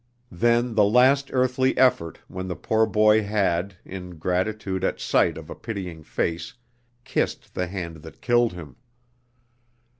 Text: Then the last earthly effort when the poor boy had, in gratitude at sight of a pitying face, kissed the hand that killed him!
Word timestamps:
Then 0.31 0.73
the 0.73 0.83
last 0.83 1.29
earthly 1.31 1.77
effort 1.77 2.17
when 2.27 2.47
the 2.47 2.55
poor 2.55 2.87
boy 2.87 3.21
had, 3.23 3.75
in 3.85 4.17
gratitude 4.17 4.83
at 4.83 4.99
sight 4.99 5.37
of 5.37 5.51
a 5.51 5.53
pitying 5.53 6.01
face, 6.01 6.55
kissed 7.03 7.53
the 7.53 7.67
hand 7.67 7.97
that 7.97 8.19
killed 8.19 8.53
him! 8.53 8.77